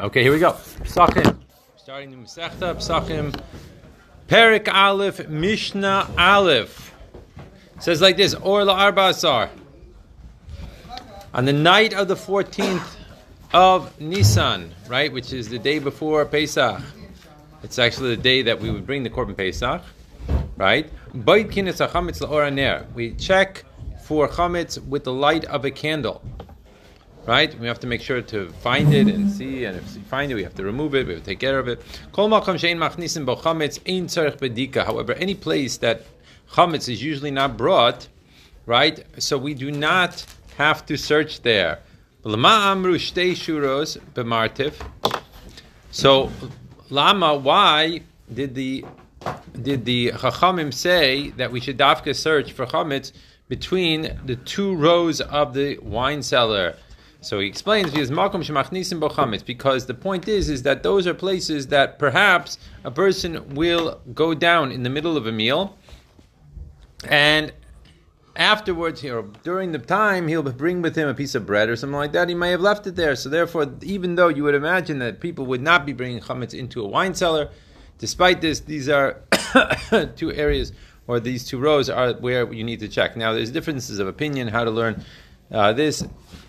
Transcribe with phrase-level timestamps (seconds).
[0.00, 0.52] Okay, here we go.
[0.52, 1.36] Psachim.
[1.76, 3.34] Starting the Masechta, Psachim.
[4.28, 6.94] Perek Aleph, Mishnah Aleph.
[7.80, 9.50] says like this, Or la Asar.
[11.34, 12.94] On the night of the 14th
[13.52, 16.80] of Nisan, right, which is the day before Pesach.
[17.64, 19.82] It's actually the day that we would bring the Korban Pesach,
[20.56, 20.88] right?
[21.12, 21.42] We
[23.14, 23.64] check
[24.04, 26.22] for chametz with the light of a candle
[27.28, 27.60] right?
[27.60, 30.34] We have to make sure to find it and see, and if we find it,
[30.34, 31.82] we have to remove it, we have to take care of it.
[34.90, 36.06] However, any place that
[36.52, 38.08] chametz is usually not brought,
[38.64, 39.04] right?
[39.18, 40.24] So we do not
[40.56, 41.80] have to search there.
[45.90, 46.30] So,
[46.88, 48.00] lama, why
[48.32, 48.84] did the
[49.60, 53.12] did the chachamim say that we should dafka search for chametz
[53.48, 56.76] between the two rows of the wine cellar?
[57.20, 58.10] So he explains because
[59.42, 64.34] because the point is is that those are places that perhaps a person will go
[64.34, 65.76] down in the middle of a meal,
[67.08, 67.52] and
[68.38, 71.96] afterwards, know, during the time, he'll bring with him a piece of bread or something
[71.96, 72.28] like that.
[72.28, 73.16] He may have left it there.
[73.16, 76.82] So therefore, even though you would imagine that people would not be bringing chametz into
[76.82, 77.50] a wine cellar,
[77.98, 79.20] despite this, these are
[80.16, 80.72] two areas
[81.08, 83.16] or these two rows are where you need to check.
[83.16, 85.04] Now, there's differences of opinion how to learn
[85.50, 86.04] uh, this,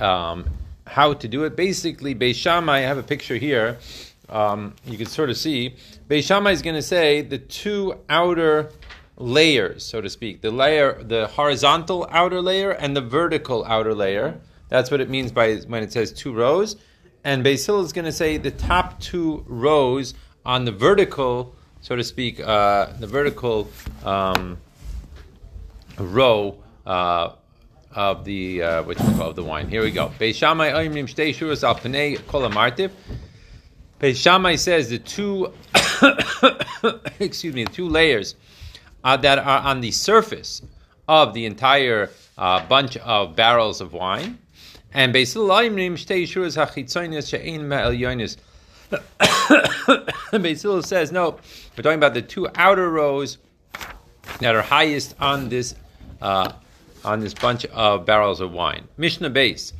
[0.00, 0.48] um,
[0.86, 1.56] how to do it.
[1.56, 3.78] Basically, Beis Shammai, I have a picture here.
[4.28, 5.74] Um, you can sort of see.
[6.08, 8.70] Beis Shammai is going to say the two outer
[9.16, 14.40] layers, so to speak, the layer, the horizontal outer layer and the vertical outer layer.
[14.68, 16.76] That's what it means by when it says two rows.
[17.22, 21.96] And Beis Hillel is going to say the top two rows on the vertical, so
[21.96, 23.70] to speak, uh, the vertical
[24.04, 24.58] um,
[25.98, 26.58] row.
[26.84, 27.30] Uh,
[27.94, 29.68] of the uh, which of the wine.
[29.68, 30.12] Here we go.
[30.18, 32.90] Beishamai oimrim shtei shuras al pnei kol amartiv.
[34.00, 35.52] Beishamai says the two,
[37.20, 38.34] excuse me, the two layers
[39.04, 40.62] uh, that are on the surface
[41.08, 44.38] of the entire uh, bunch of barrels of wine.
[44.92, 47.68] And Beis Hillel oimrim shtei shuras she'ein.
[50.32, 51.38] Beis Hillel says, no,
[51.76, 53.38] we're talking about the two outer rows
[54.40, 55.74] that are highest on this
[56.20, 56.52] uh,
[57.04, 58.88] on this bunch of barrels of wine.
[58.96, 59.72] Mishnah Beis.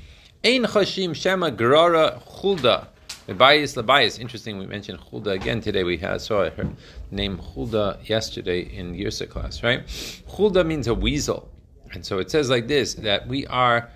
[0.45, 2.89] Ein chashim shema grara chulda.
[3.29, 4.19] Lebayis lebayis.
[4.21, 5.85] Interesting, we mentioned chulda again today.
[5.85, 6.69] We had, saw her
[7.11, 9.87] name chulda yesterday in Yirsa class, right?
[9.87, 11.49] Chulda means a weasel.
[11.93, 13.89] And so it says like this, that we are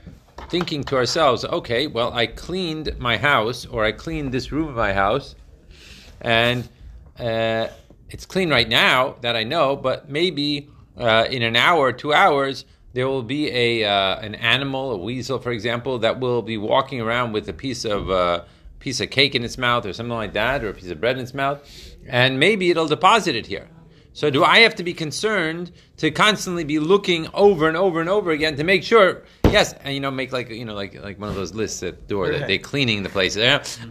[0.48, 4.76] thinking to ourselves, okay, well, I cleaned my house, or I cleaned this room of
[4.76, 5.34] my house,
[6.20, 6.68] and
[7.18, 7.68] uh,
[8.08, 12.64] it's clean right now, that I know, but maybe uh, in an hour, two hours,
[12.92, 17.00] there will be a uh, an animal, a weasel, for example, that will be walking
[17.00, 18.44] around with a piece of uh,
[18.80, 21.16] piece of cake in its mouth or something like that, or a piece of bread
[21.16, 21.60] in its mouth,
[22.06, 23.68] and maybe it'll deposit it here.
[24.14, 28.08] So do I have to be concerned to constantly be looking over and over and
[28.08, 29.22] over again to make sure?
[29.44, 32.00] Yes, and you know, make like you know, like like one of those lists at
[32.00, 33.36] the door that they're cleaning the place.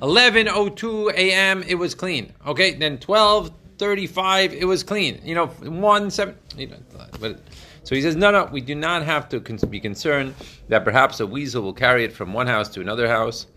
[0.02, 1.64] Eleven oh two a.m.
[1.64, 2.34] It was clean.
[2.46, 4.54] Okay, then twelve thirty five.
[4.54, 5.22] It was clean.
[5.24, 6.36] You know, one seven.
[6.58, 6.78] You know,
[7.22, 7.40] but
[7.88, 10.36] so he says, no, no, we do not have to be concerned
[10.68, 13.48] that perhaps a weasel will carry it from one house to another house,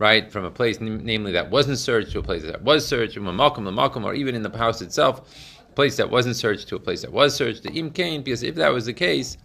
[0.00, 0.28] right?
[0.28, 3.32] From a place, namely, that wasn't searched to a place that was searched, from a
[3.32, 5.32] makom to makom, or even in the house itself,
[5.68, 8.56] a place that wasn't searched to a place that was searched, the imkain, because if
[8.56, 9.36] that was the case,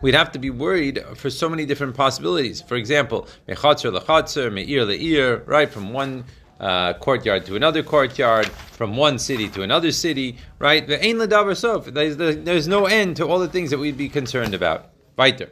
[0.00, 2.60] we'd have to be worried for so many different possibilities.
[2.60, 6.24] For example, mechatzer lechatzer, meir leir, right, from one
[6.60, 10.86] uh, courtyard to another courtyard, from one city to another city, right?
[10.86, 14.90] There's, there's no end to all the things that we'd be concerned about.
[15.16, 15.50] Weiter.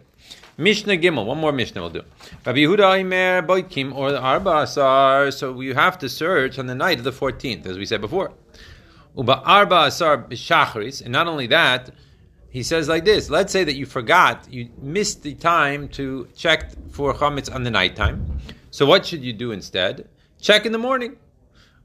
[0.59, 2.03] Mishnah Gimel, one more Mishnah we'll do.
[2.47, 5.31] Rabbi Yehuda Imer Boikim or the Arba Asar.
[5.31, 8.33] So you have to search on the night of the 14th, as we said before.
[9.17, 11.91] Uba Arba Asar and not only that,
[12.49, 16.73] he says like this: Let's say that you forgot, you missed the time to check
[16.91, 18.39] for chametz on the nighttime.
[18.71, 20.09] So what should you do instead?
[20.41, 21.17] Check in the morning.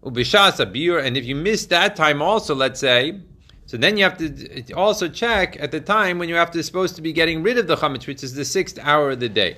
[0.04, 3.20] And if you miss that time also, let's say,
[3.68, 6.96] so then you have to also check at the time when you have to supposed
[6.96, 9.58] to be getting rid of the chametz, which is the sixth hour of the day.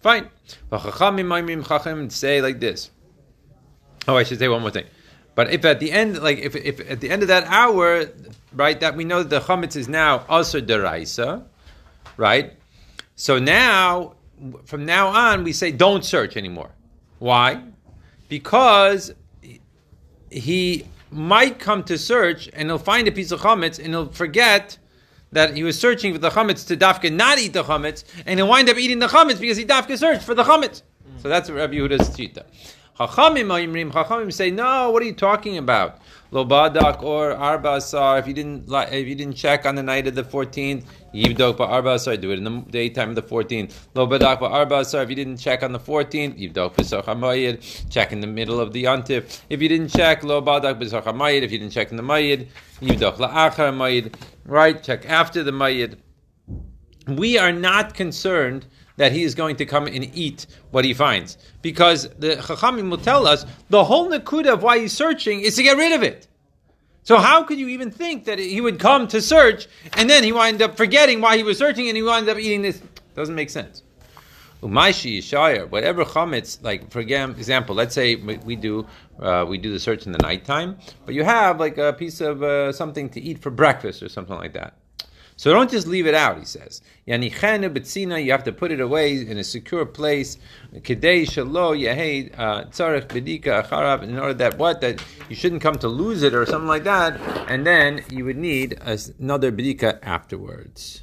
[0.00, 0.28] Fine.
[2.10, 2.90] Say like this.
[4.06, 4.86] Oh, I should say one more thing.
[5.34, 8.06] But if at the end, like if, if at the end of that hour,
[8.52, 11.44] right, that we know that the chametz is now also deraisa,
[12.16, 12.52] right?
[13.16, 14.14] So now,
[14.64, 16.70] from now on, we say don't search anymore.
[17.18, 17.62] Why?
[18.28, 19.12] Because
[20.30, 24.78] he might come to search and he'll find a piece of chametz and he'll forget
[25.32, 28.48] that he was searching for the chametz to dafka not eat the chametz and he'll
[28.48, 30.82] wind up eating the chametz because he dafka searched for the chametz.
[31.22, 32.44] So that's Rabbi Yehuda's shita.
[32.98, 36.00] Chachamim Chachamim say, no, what are you talking about?
[36.32, 38.18] Lo badak or arba asar.
[38.18, 40.84] If you didn't, if you didn't check on the night of the fourteenth,
[41.14, 42.16] yivdok ba arba asar.
[42.16, 43.88] Do it in the daytime of the fourteenth.
[43.94, 45.04] Lo badak ba arba asar.
[45.04, 47.88] If you didn't check on the fourteenth, yivdok b'sach hamayid.
[47.88, 49.42] Check in the middle of the yontif.
[49.48, 51.42] If you didn't check, lo badak b'sach hamayid.
[51.42, 52.48] If you didn't check in the mayid,
[52.82, 54.14] yivdok la'achar mayid.
[54.44, 55.98] Right, check after the mayid.
[57.06, 58.66] We are not concerned
[58.98, 61.38] that he is going to come and eat what he finds.
[61.62, 65.62] Because the Chachamim will tell us the whole nakuda of why he's searching is to
[65.62, 66.26] get rid of it.
[67.04, 70.32] So how could you even think that he would come to search and then he
[70.32, 72.82] wind up forgetting why he was searching and he wind up eating this?
[73.14, 73.82] Doesn't make sense.
[74.62, 78.84] Umaishi Yishayar, whatever chametz, like for example, let's say we do
[79.20, 82.42] uh, we do the search in the nighttime, but you have like a piece of
[82.42, 84.74] uh, something to eat for breakfast or something like that.
[85.38, 86.82] So don't just leave it out, he says.
[87.06, 90.36] You have to put it away in a secure place.
[90.74, 90.80] Uh,
[94.02, 94.80] in order that what?
[94.80, 97.20] That you shouldn't come to lose it or something like that.
[97.48, 101.02] And then you would need another bedika afterwards.